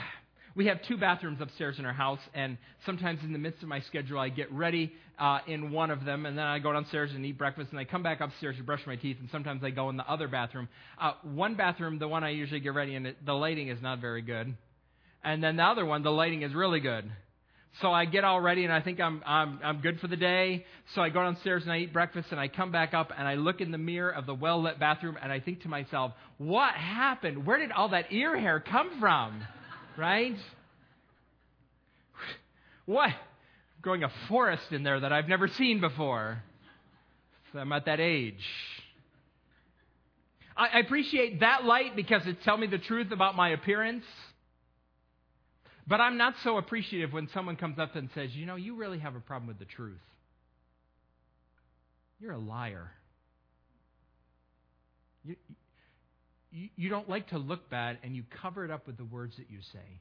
[0.58, 3.78] we have two bathrooms upstairs in our house, and sometimes in the midst of my
[3.82, 7.24] schedule, I get ready uh, in one of them, and then I go downstairs and
[7.24, 9.88] eat breakfast, and I come back upstairs to brush my teeth, and sometimes I go
[9.88, 10.68] in the other bathroom.
[11.00, 14.20] Uh, one bathroom, the one I usually get ready in, the lighting is not very
[14.20, 14.52] good,
[15.22, 17.08] and then the other one, the lighting is really good.
[17.80, 20.64] So I get all ready and I think I'm, I'm, I'm good for the day.
[20.94, 23.34] So I go downstairs and I eat breakfast and I come back up and I
[23.34, 26.74] look in the mirror of the well lit bathroom and I think to myself, what
[26.74, 27.46] happened?
[27.46, 29.42] Where did all that ear hair come from?
[29.98, 30.36] Right?
[32.86, 33.10] What?
[33.82, 36.42] Growing a forest in there that I've never seen before.
[37.52, 38.42] So I'm at that age.
[40.56, 44.04] I appreciate that light because it tells me the truth about my appearance.
[45.86, 48.98] But I'm not so appreciative when someone comes up and says, You know, you really
[49.00, 50.00] have a problem with the truth.
[52.20, 52.90] You're a liar.
[55.24, 55.36] You,
[56.50, 59.36] you, you don't like to look bad, and you cover it up with the words
[59.36, 60.00] that you say.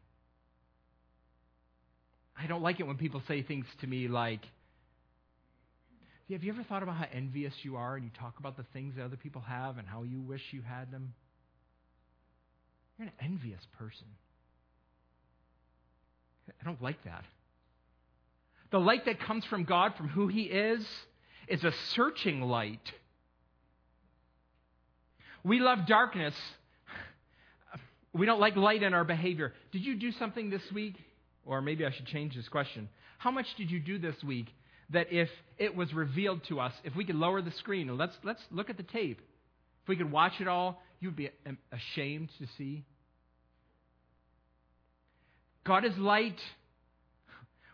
[2.40, 4.42] I don't like it when people say things to me like,
[6.32, 8.96] Have you ever thought about how envious you are and you talk about the things
[8.96, 11.14] that other people have and how you wish you had them?
[12.98, 14.08] You're an envious person.
[16.50, 17.24] I don't like that.
[18.72, 20.86] The light that comes from God, from who He is,
[21.48, 22.92] is a searching light.
[25.48, 26.34] We love darkness.
[28.12, 29.54] We don't like light in our behavior.
[29.72, 30.96] Did you do something this week?
[31.46, 32.90] Or maybe I should change this question.
[33.18, 34.48] How much did you do this week
[34.90, 38.16] that if it was revealed to us, if we could lower the screen and let's,
[38.24, 39.22] let's look at the tape,
[39.84, 41.30] if we could watch it all, you'd be
[41.72, 42.84] ashamed to see?
[45.64, 46.40] God is light.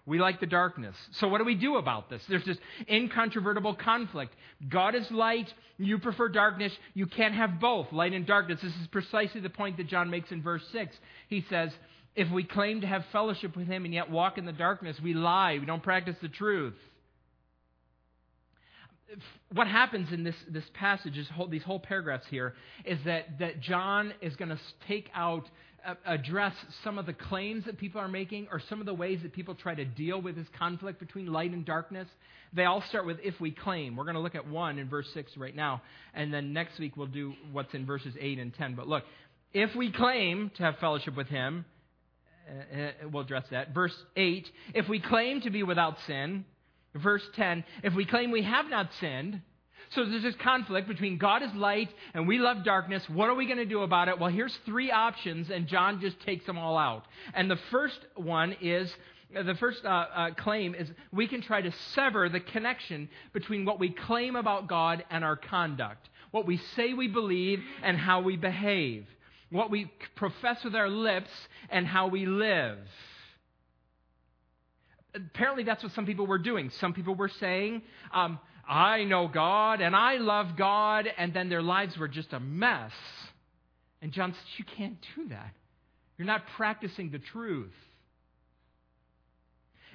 [0.06, 0.96] We like the darkness.
[1.20, 2.22] So, what do we do about this?
[2.28, 2.58] There's this
[2.90, 4.34] incontrovertible conflict.
[4.68, 5.52] God is light.
[5.78, 6.74] You prefer darkness.
[6.94, 8.60] You can't have both, light and darkness.
[8.62, 10.94] This is precisely the point that John makes in verse 6.
[11.30, 11.72] He says,
[12.18, 15.14] If we claim to have fellowship with him and yet walk in the darkness, we
[15.14, 15.58] lie.
[15.58, 16.76] We don't practice the truth.
[19.54, 23.62] What happens in this, this passage, this whole, these whole paragraphs here, is that, that
[23.62, 25.46] John is going to take out
[26.06, 29.34] address some of the claims that people are making or some of the ways that
[29.34, 32.08] people try to deal with this conflict between light and darkness.
[32.54, 33.96] They all start with if we claim.
[33.96, 35.82] We're going to look at one in verse 6 right now,
[36.14, 38.76] and then next week we'll do what's in verses 8 and 10.
[38.76, 39.04] But look,
[39.54, 41.66] if we claim to have fellowship with him,
[42.48, 43.74] uh, uh we'll address that.
[43.74, 46.46] Verse 8, if we claim to be without sin.
[46.96, 49.42] Verse 10, if we claim we have not sinned.
[49.96, 53.08] So there's this conflict between God is light and we love darkness.
[53.10, 54.18] What are we going to do about it?
[54.20, 57.06] Well, here's three options, and John just takes them all out.
[57.34, 58.94] And the first one is
[59.34, 63.80] the first uh, uh, claim is we can try to sever the connection between what
[63.80, 68.38] we claim about God and our conduct, what we say we believe and how we
[68.38, 69.06] behave,
[69.50, 71.30] what we profess with our lips
[71.70, 72.78] and how we live.
[75.16, 76.72] Apparently, that's what some people were doing.
[76.80, 81.62] Some people were saying, um, I know God and I love God, and then their
[81.62, 82.92] lives were just a mess.
[84.02, 85.54] And John says, You can't do that.
[86.18, 87.74] You're not practicing the truth.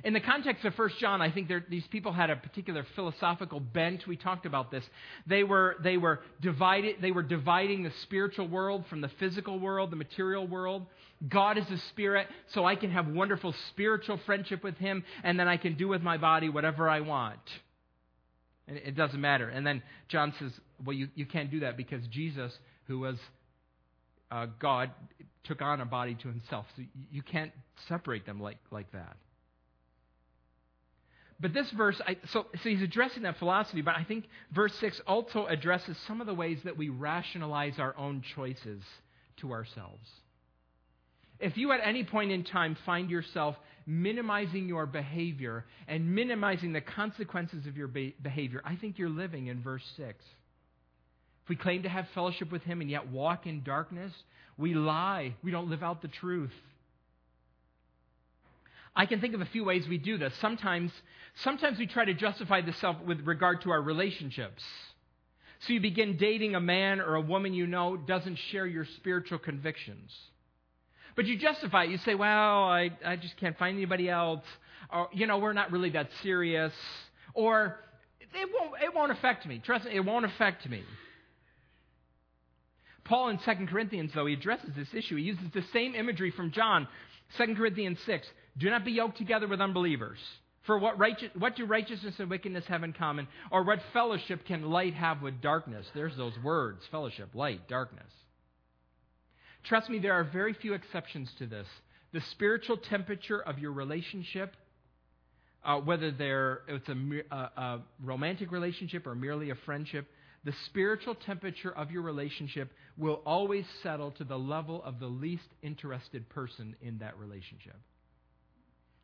[0.05, 4.07] In the context of 1 John, I think these people had a particular philosophical bent.
[4.07, 4.85] We talked about this.
[5.27, 9.91] They were, they, were divided, they were dividing the spiritual world from the physical world,
[9.91, 10.87] the material world.
[11.29, 15.49] God is a spirit, so I can have wonderful spiritual friendship with Him, and then
[15.49, 17.41] I can do with my body whatever I want.
[18.69, 19.49] And it doesn't matter.
[19.49, 20.53] And then John says,
[20.85, 23.17] well, you, you can't do that because Jesus, who was
[24.31, 24.91] uh, God,
[25.45, 26.67] took on a body to himself.
[26.77, 27.53] So you can't
[27.89, 29.17] separate them like, like that.
[31.41, 35.01] But this verse, I, so, so he's addressing that philosophy, but I think verse 6
[35.07, 38.83] also addresses some of the ways that we rationalize our own choices
[39.39, 40.09] to ourselves.
[41.39, 43.55] If you at any point in time find yourself
[43.89, 49.63] minimizing your behavior and minimizing the consequences of your behavior, I think you're living in
[49.63, 50.25] verse 6.
[51.45, 54.13] If we claim to have fellowship with Him and yet walk in darkness,
[54.59, 55.35] we lie.
[55.43, 56.53] We don't live out the truth.
[58.95, 60.35] I can think of a few ways we do this.
[60.41, 60.93] Sometimes,
[61.43, 64.63] sometimes we try to justify this self with regard to our relationships.
[65.61, 69.39] So you begin dating a man or a woman you know doesn't share your spiritual
[69.39, 70.11] convictions.
[71.19, 71.91] But you justify it.
[71.91, 74.45] You say, well, I, I just can't find anybody else.
[74.89, 76.73] Or, you know, we're not really that serious.
[77.35, 77.81] Or,
[78.21, 79.59] it won't, it won't affect me.
[79.59, 80.85] Trust me, it won't affect me.
[83.03, 85.17] Paul in 2 Corinthians, though, he addresses this issue.
[85.17, 86.87] He uses the same imagery from John,
[87.37, 88.25] 2 Corinthians 6.
[88.57, 90.19] Do not be yoked together with unbelievers.
[90.67, 93.27] For what, righteous, what do righteousness and wickedness have in common?
[93.51, 95.85] Or what fellowship can light have with darkness?
[95.97, 98.07] There's those words fellowship, light, darkness.
[99.69, 101.67] Trust me, there are very few exceptions to this.
[102.13, 104.57] The spiritual temperature of your relationship,
[105.63, 110.07] uh, whether they're, it's a, a, a romantic relationship or merely a friendship,
[110.45, 115.49] the spiritual temperature of your relationship will always settle to the level of the least
[115.61, 117.77] interested person in that relationship.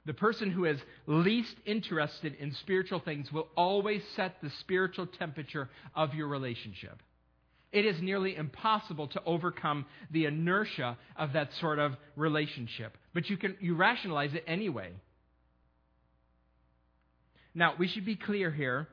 [0.06, 5.68] The person who is least interested in spiritual things will always set the spiritual temperature
[5.94, 7.02] of your relationship.
[7.74, 12.96] It is nearly impossible to overcome the inertia of that sort of relationship.
[13.12, 14.92] But you can you rationalize it anyway.
[17.52, 18.88] Now, we should be clear here.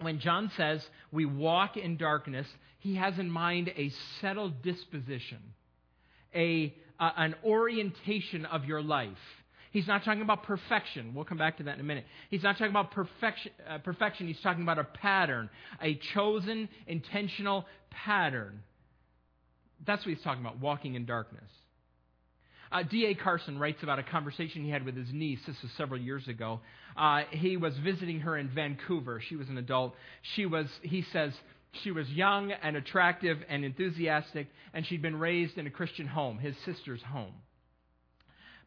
[0.00, 0.80] When John says
[1.12, 2.46] we walk in darkness,
[2.78, 3.90] he has in mind a
[4.20, 5.38] settled disposition,
[6.34, 9.16] a, uh, an orientation of your life.
[9.72, 11.14] He's not talking about perfection.
[11.14, 12.04] We'll come back to that in a minute.
[12.30, 13.52] He's not talking about perfection.
[13.68, 14.26] Uh, perfection.
[14.26, 15.50] He's talking about a pattern,
[15.82, 18.62] a chosen, intentional pattern.
[19.86, 21.50] That's what he's talking about, walking in darkness.
[22.70, 23.14] Uh, D.A.
[23.14, 25.38] Carson writes about a conversation he had with his niece.
[25.46, 26.60] This was several years ago.
[26.96, 29.22] Uh, he was visiting her in Vancouver.
[29.26, 29.94] She was an adult.
[30.34, 31.32] She was, he says,
[31.82, 36.38] she was young and attractive and enthusiastic, and she'd been raised in a Christian home,
[36.38, 37.32] his sister's home.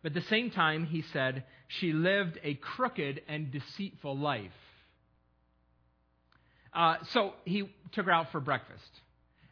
[0.01, 4.51] But at the same time, he said, she lived a crooked and deceitful life.
[6.73, 8.89] Uh, so he took her out for breakfast.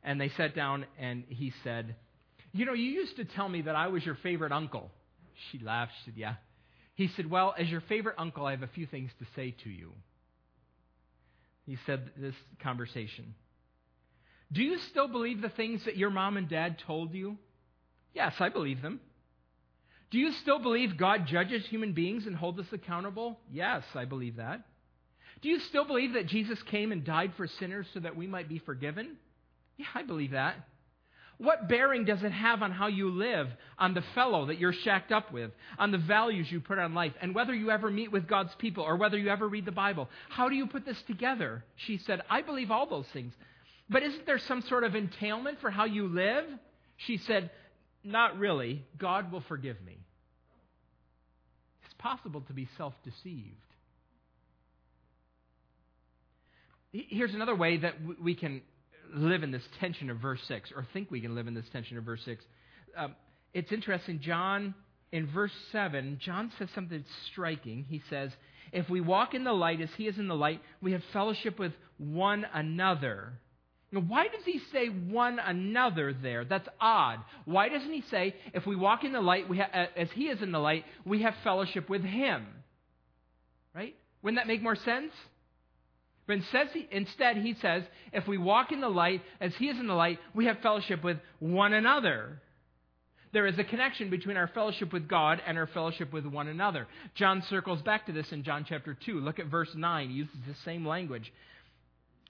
[0.03, 1.95] And they sat down, and he said,
[2.53, 4.89] You know, you used to tell me that I was your favorite uncle.
[5.51, 5.91] She laughed.
[5.99, 6.35] She said, Yeah.
[6.95, 9.69] He said, Well, as your favorite uncle, I have a few things to say to
[9.69, 9.91] you.
[11.65, 12.33] He said this
[12.63, 13.35] conversation.
[14.51, 17.37] Do you still believe the things that your mom and dad told you?
[18.13, 18.99] Yes, I believe them.
[20.11, 23.39] Do you still believe God judges human beings and holds us accountable?
[23.51, 24.61] Yes, I believe that.
[25.41, 28.49] Do you still believe that Jesus came and died for sinners so that we might
[28.49, 29.17] be forgiven?
[29.77, 30.55] Yeah, I believe that.
[31.37, 35.13] What bearing does it have on how you live, on the fellow that you're shacked
[35.13, 38.27] up with, on the values you put on life, and whether you ever meet with
[38.27, 40.09] God's people or whether you ever read the Bible?
[40.27, 41.63] How do you put this together?
[41.77, 43.33] She said, I believe all those things.
[43.89, 46.43] But isn't there some sort of entailment for how you live?
[46.97, 47.51] She said,
[48.03, 48.85] not really.
[48.97, 49.97] God will forgive me.
[51.85, 53.55] It's possible to be self deceived.
[56.91, 58.61] Here's another way that we can
[59.13, 61.97] live in this tension of verse 6, or think we can live in this tension
[61.97, 62.43] of verse 6.
[62.97, 63.15] Um,
[63.53, 64.73] it's interesting, John,
[65.11, 67.85] in verse 7, John says something striking.
[67.87, 68.31] He says,
[68.71, 71.59] If we walk in the light as he is in the light, we have fellowship
[71.59, 73.33] with one another.
[73.91, 76.45] Now, why does he say one another there?
[76.45, 77.19] That's odd.
[77.45, 80.41] Why doesn't he say, if we walk in the light, we ha- as he is
[80.41, 82.45] in the light, we have fellowship with him?
[83.73, 83.95] Right?
[84.21, 85.11] Wouldn't that make more sense?
[86.27, 86.37] But
[86.91, 90.19] instead, he says, if we walk in the light as he is in the light,
[90.35, 92.39] we have fellowship with one another.
[93.31, 96.87] There is a connection between our fellowship with God and our fellowship with one another.
[97.15, 99.19] John circles back to this in John chapter 2.
[99.19, 100.09] Look at verse 9.
[100.09, 101.31] He uses the same language.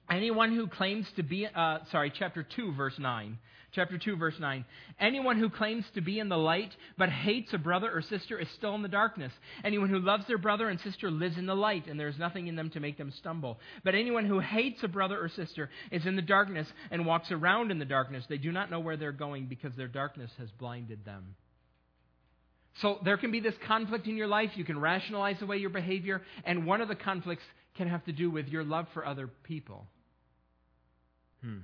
[0.10, 3.38] Anyone who claims to be, uh, sorry, chapter 2, verse 9.
[3.72, 4.65] Chapter 2, verse 9.
[5.00, 8.48] Anyone who claims to be in the light but hates a brother or sister is
[8.58, 9.32] still in the darkness.
[9.63, 12.48] Anyone who loves their brother and sister lives in the light, and there is nothing
[12.48, 13.60] in them to make them stumble.
[13.84, 17.69] But anyone who hates a brother or sister is in the darkness and walks around
[17.69, 18.26] in the darkness.
[18.28, 21.36] They do not know where they're going because their darkness has blinded them.
[22.82, 24.52] So there can be this conflict in your life.
[24.56, 27.43] You can rationalize away your behavior, and one of the conflicts
[27.78, 29.86] can have to do with your love for other people.
[31.41, 31.60] Hmm.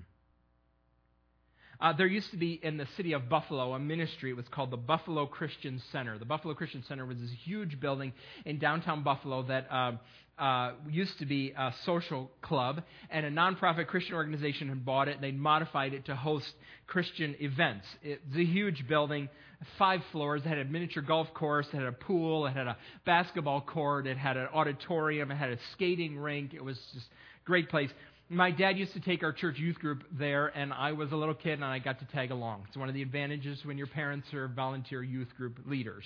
[1.80, 4.32] Uh, there used to be in the city of Buffalo a ministry.
[4.32, 6.18] It was called the Buffalo Christian Center.
[6.18, 8.14] The Buffalo Christian Center was this huge building
[8.46, 9.92] in downtown Buffalo that uh,
[10.38, 15.16] uh, used to be a social club, and a nonprofit Christian organization had bought it.
[15.16, 16.50] and They'd modified it to host
[16.88, 17.86] Christian events.
[18.02, 19.30] It's a huge building,
[19.78, 20.42] five floors.
[20.46, 21.68] It had a miniature golf course.
[21.68, 22.48] It had a pool.
[22.48, 24.08] It had a basketball court.
[24.08, 25.32] It had an auditorium.
[25.32, 26.54] It had a skating rink.
[26.54, 27.92] It was just a great place
[28.30, 31.36] my dad used to take our church youth group there, and I was a little
[31.36, 32.64] kid and I got to tag along.
[32.68, 36.06] It's one of the advantages when your parents are volunteer youth group leaders.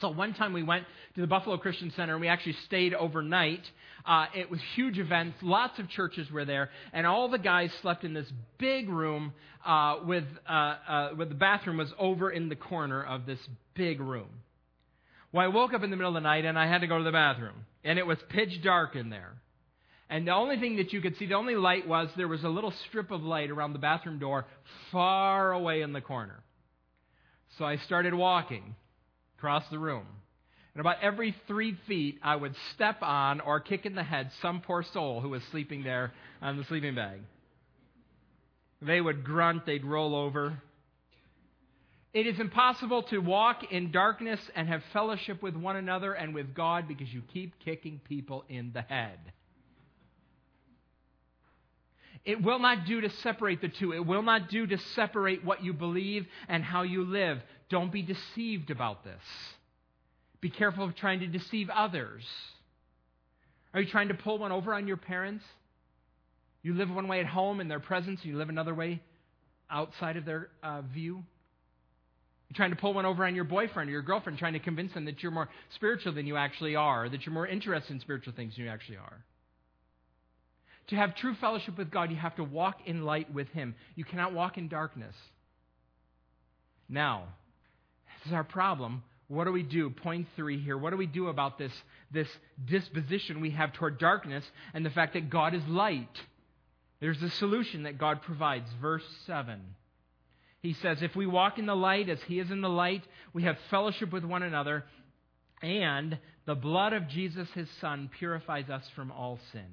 [0.00, 0.84] So one time we went
[1.14, 3.62] to the Buffalo Christian Center and we actually stayed overnight.
[4.06, 5.36] Uh, it was huge events.
[5.42, 9.32] Lots of churches were there, and all the guys slept in this big room
[9.64, 13.38] uh, with, uh, uh with the bathroom was over in the corner of this
[13.74, 14.28] big room.
[15.32, 16.98] Well, I woke up in the middle of the night and I had to go
[16.98, 19.32] to the bathroom, and it was pitch dark in there.
[20.10, 22.48] And the only thing that you could see, the only light was there was a
[22.48, 24.44] little strip of light around the bathroom door
[24.90, 26.42] far away in the corner.
[27.58, 28.74] So I started walking
[29.38, 30.06] across the room.
[30.74, 34.60] And about every three feet, I would step on or kick in the head some
[34.60, 37.20] poor soul who was sleeping there on the sleeping bag.
[38.82, 40.60] They would grunt, they'd roll over.
[42.12, 46.52] It is impossible to walk in darkness and have fellowship with one another and with
[46.52, 49.18] God because you keep kicking people in the head.
[52.24, 53.92] It will not do to separate the two.
[53.92, 57.40] It will not do to separate what you believe and how you live.
[57.70, 59.22] Don't be deceived about this.
[60.40, 62.24] Be careful of trying to deceive others.
[63.72, 65.44] Are you trying to pull one over on your parents?
[66.62, 69.00] You live one way at home in their presence, and you live another way
[69.70, 71.22] outside of their uh, view?
[72.48, 74.92] You're trying to pull one over on your boyfriend or your girlfriend, trying to convince
[74.92, 78.34] them that you're more spiritual than you actually are, that you're more interested in spiritual
[78.34, 79.24] things than you actually are.
[80.90, 83.76] To have true fellowship with God, you have to walk in light with Him.
[83.94, 85.14] You cannot walk in darkness.
[86.88, 87.28] Now,
[88.18, 89.04] this is our problem.
[89.28, 89.90] What do we do?
[89.90, 90.76] Point three here.
[90.76, 91.72] What do we do about this,
[92.10, 92.26] this
[92.64, 96.08] disposition we have toward darkness and the fact that God is light?
[97.00, 98.68] There's a solution that God provides.
[98.80, 99.60] Verse 7.
[100.60, 103.44] He says, If we walk in the light as He is in the light, we
[103.44, 104.84] have fellowship with one another,
[105.62, 109.68] and the blood of Jesus, His Son, purifies us from all sin.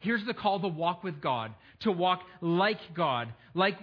[0.00, 3.78] Here's the call to walk with God, to walk like God, like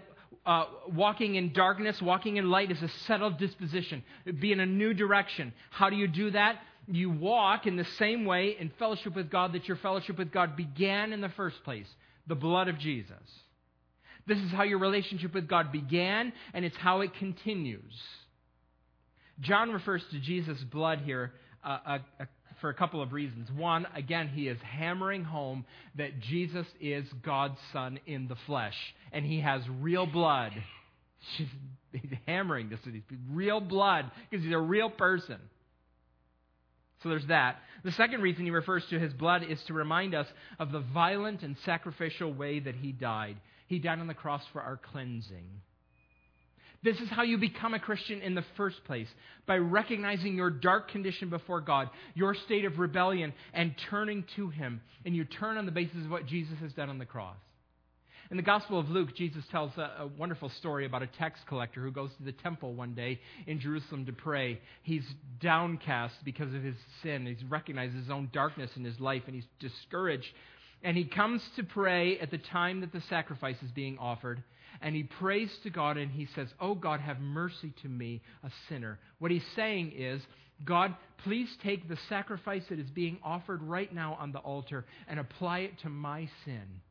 [0.45, 4.03] uh, walking in darkness, walking in light is a settled disposition.
[4.39, 5.53] Be in a new direction.
[5.69, 6.59] How do you do that?
[6.87, 10.55] You walk in the same way in fellowship with God that your fellowship with God
[10.55, 11.87] began in the first place
[12.27, 13.15] the blood of Jesus.
[14.25, 17.93] This is how your relationship with God began, and it's how it continues.
[19.39, 22.27] John refers to Jesus' blood here uh, a, a
[22.61, 23.49] for a couple of reasons.
[23.51, 28.75] One, again, he is hammering home that Jesus is God's Son in the flesh,
[29.11, 30.51] and he has real blood.
[31.91, 32.79] He's hammering this.
[32.85, 33.01] Is
[33.31, 35.37] real blood, because he's a real person.
[37.01, 37.57] So there's that.
[37.83, 40.27] The second reason he refers to his blood is to remind us
[40.59, 43.37] of the violent and sacrificial way that he died.
[43.67, 45.47] He died on the cross for our cleansing.
[46.83, 49.07] This is how you become a Christian in the first place
[49.45, 54.81] by recognizing your dark condition before God, your state of rebellion, and turning to Him.
[55.05, 57.37] And you turn on the basis of what Jesus has done on the cross.
[58.29, 61.81] In the Gospel of Luke, Jesus tells a, a, wonderful story about a tax collector
[61.81, 64.59] who goes to the temple one day in Jerusalem to pray.
[64.83, 65.05] He's
[65.39, 67.25] downcast because of his sin.
[67.25, 70.27] He's recognized his own darkness in his life and he's discouraged.
[70.83, 74.43] And he comes to pray at the time that the sacrifice is being offered
[74.81, 78.51] and he prays to God and he says, Oh God, have mercy to me, a
[78.69, 78.99] sinner.
[79.19, 80.21] What he's saying is,
[80.65, 85.19] God, please take the sacrifice that is being offered right now on the altar and
[85.19, 86.81] apply it to my sin.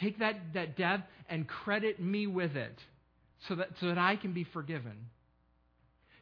[0.00, 2.78] Take that, that death and credit me with it
[3.48, 4.96] so that, so that I can be forgiven.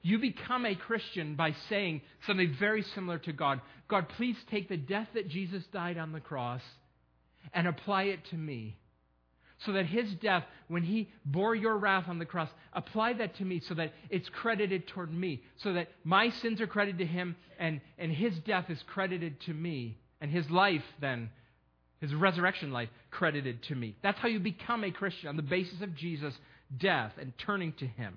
[0.03, 4.77] You become a Christian by saying something very similar to God God, please take the
[4.77, 6.63] death that Jesus died on the cross
[7.55, 8.77] and apply it to me
[9.65, 13.45] so that his death, when he bore your wrath on the cross, apply that to
[13.45, 17.37] me so that it's credited toward me, so that my sins are credited to him
[17.59, 21.31] and, and his death is credited to me, and his life, then,
[22.01, 23.97] his resurrection life, credited to me.
[24.03, 26.35] That's how you become a Christian, on the basis of Jesus'
[26.77, 28.15] death and turning to him.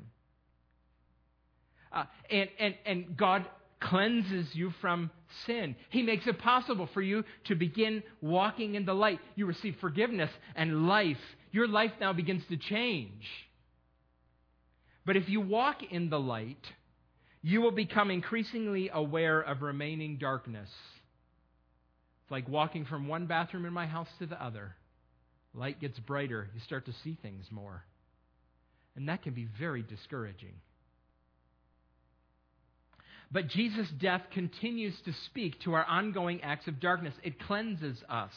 [1.91, 3.45] Uh, and, and, and God
[3.80, 5.09] cleanses you from
[5.45, 5.75] sin.
[5.89, 9.19] He makes it possible for you to begin walking in the light.
[9.36, 11.17] You receive forgiveness and life.
[11.51, 13.25] Your life now begins to change.
[15.05, 16.63] But if you walk in the light,
[17.41, 20.69] you will become increasingly aware of remaining darkness.
[22.23, 24.75] It's like walking from one bathroom in my house to the other.
[25.53, 27.84] Light gets brighter, you start to see things more.
[28.95, 30.53] And that can be very discouraging.
[33.32, 37.13] But Jesus' death continues to speak to our ongoing acts of darkness.
[37.23, 38.34] It cleanses us.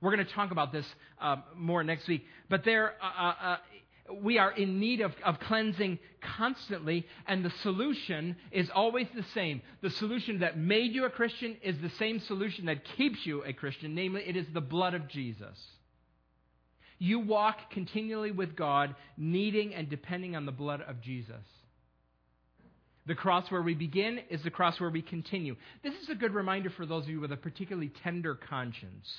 [0.00, 0.86] We're going to talk about this
[1.20, 2.24] uh, more next week.
[2.48, 3.56] But there, uh, uh, uh,
[4.22, 5.98] we are in need of, of cleansing
[6.36, 9.60] constantly, and the solution is always the same.
[9.82, 13.52] The solution that made you a Christian is the same solution that keeps you a
[13.52, 15.58] Christian, namely, it is the blood of Jesus.
[16.98, 21.44] You walk continually with God, needing and depending on the blood of Jesus.
[23.10, 25.56] The cross where we begin is the cross where we continue.
[25.82, 29.12] This is a good reminder for those of you with a particularly tender conscience.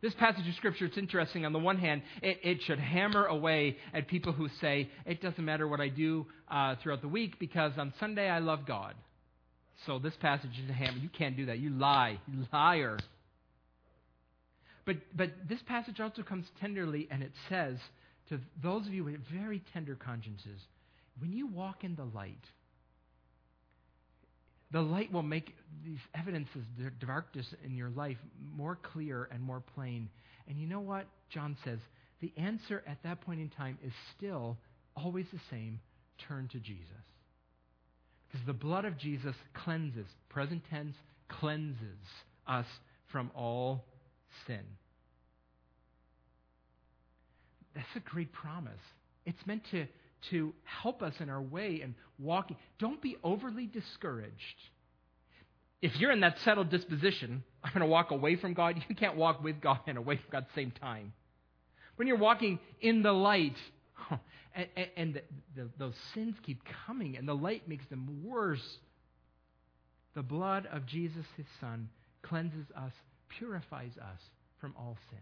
[0.00, 1.44] This passage of Scripture, it's interesting.
[1.44, 5.44] On the one hand, it, it should hammer away at people who say, it doesn't
[5.44, 8.94] matter what I do uh, throughout the week because on Sunday I love God.
[9.84, 10.96] So this passage is a hammer.
[10.96, 11.58] You can't do that.
[11.58, 12.20] You lie.
[12.26, 12.96] You liar.
[14.86, 17.76] But, but this passage also comes tenderly, and it says
[18.30, 20.58] to those of you with very tender consciences,
[21.18, 22.44] when you walk in the light,
[24.70, 25.54] the light will make
[25.84, 28.18] these evidences, the darkness in your life,
[28.56, 30.08] more clear and more plain.
[30.48, 31.06] And you know what?
[31.28, 31.78] John says
[32.20, 34.58] the answer at that point in time is still
[34.94, 35.80] always the same
[36.28, 36.86] turn to Jesus.
[38.28, 40.94] Because the blood of Jesus cleanses, present tense,
[41.28, 41.98] cleanses
[42.46, 42.66] us
[43.10, 43.84] from all
[44.46, 44.62] sin.
[47.74, 48.72] That's a great promise.
[49.26, 49.86] It's meant to,
[50.30, 52.56] to help us in our way and walking.
[52.78, 54.56] Don't be overly discouraged.
[55.82, 59.16] If you're in that settled disposition, I'm going to walk away from God, you can't
[59.16, 61.12] walk with God and away from God at the same time.
[61.96, 63.56] When you're walking in the light,
[64.54, 65.22] and, and, the,
[65.54, 68.78] the, those sins keep coming, and the light makes them worse,
[70.14, 71.88] the blood of Jesus, his Son,
[72.22, 72.92] cleanses us,
[73.28, 74.20] purifies us
[74.60, 75.20] from all sin.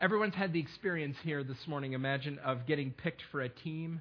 [0.00, 4.00] Everyone's had the experience here this morning, imagine, of getting picked for a team.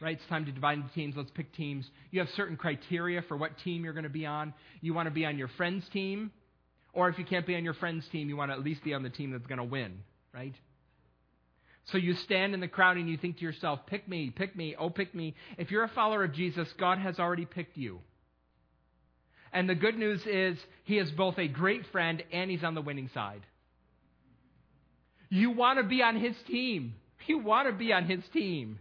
[0.00, 0.16] Right?
[0.16, 1.14] It's time to divide into teams.
[1.16, 1.88] Let's pick teams.
[2.10, 4.52] You have certain criteria for what team you're going to be on.
[4.80, 6.30] You want to be on your friend's team,
[6.92, 8.92] or if you can't be on your friend's team, you want to at least be
[8.92, 10.00] on the team that's going to win,
[10.32, 10.54] right?
[11.92, 14.74] So you stand in the crowd and you think to yourself, pick me, pick me,
[14.78, 15.34] oh, pick me.
[15.58, 18.00] If you're a follower of Jesus, God has already picked you.
[19.52, 22.82] And the good news is, He is both a great friend and He's on the
[22.82, 23.42] winning side.
[25.28, 26.94] You want to be on his team.
[27.26, 28.78] You want to be on his team.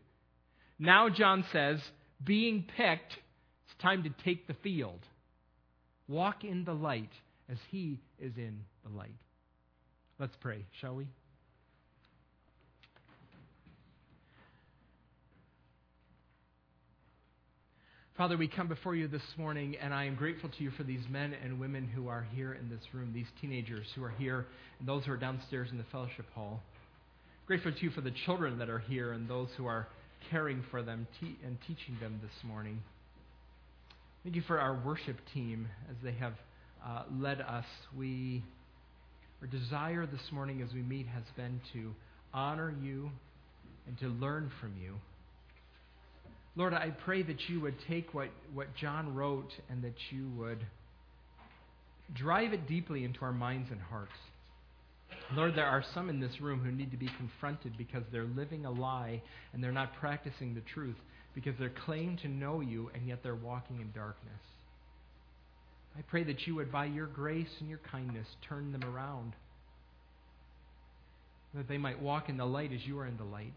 [0.78, 1.80] Now, John says,
[2.24, 5.00] being picked, it's time to take the field.
[6.08, 7.12] Walk in the light
[7.50, 9.16] as he is in the light.
[10.20, 11.08] Let's pray, shall we?
[18.16, 21.02] Father, we come before you this morning, and I am grateful to you for these
[21.10, 24.46] men and women who are here in this room, these teenagers who are here,
[24.78, 26.62] and those who are downstairs in the fellowship hall.
[27.48, 29.88] Grateful to you for the children that are here and those who are
[30.30, 32.84] caring for them te- and teaching them this morning.
[34.22, 36.34] Thank you for our worship team as they have
[36.86, 37.66] uh, led us.
[37.98, 38.44] We,
[39.42, 41.96] our desire this morning as we meet has been to
[42.32, 43.10] honor you
[43.88, 44.98] and to learn from you.
[46.56, 50.64] Lord, I pray that you would take what, what John wrote and that you would
[52.14, 54.12] drive it deeply into our minds and hearts.
[55.36, 58.66] Lord, there are some in this room who need to be confronted because they're living
[58.66, 60.96] a lie and they're not practicing the truth
[61.34, 64.42] because they claim to know you and yet they're walking in darkness.
[65.98, 69.34] I pray that you would, by your grace and your kindness, turn them around.
[71.54, 73.54] That they might walk in the light as you are in the light.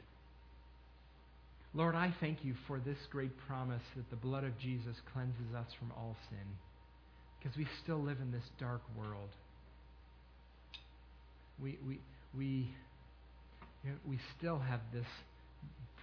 [1.76, 5.66] Lord, I thank you for this great promise that the blood of Jesus cleanses us
[5.78, 6.38] from all sin
[7.38, 9.28] because we still live in this dark world.
[11.62, 12.00] We, we,
[12.34, 12.46] we,
[13.84, 15.04] you know, we still have this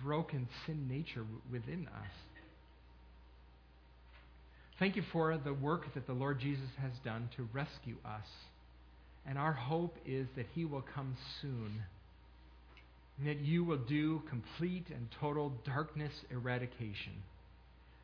[0.04, 2.12] broken sin nature within us.
[4.78, 8.28] Thank you for the work that the Lord Jesus has done to rescue us.
[9.26, 11.82] And our hope is that he will come soon
[13.18, 17.14] and that you will do complete and total darkness eradication.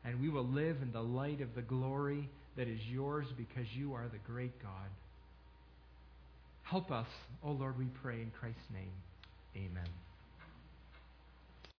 [0.04, 3.94] And we will live in the light of the glory that is yours because you
[3.94, 4.88] are the great God.
[6.62, 7.08] Help us,
[7.42, 8.92] O oh Lord, we pray in Christ's name.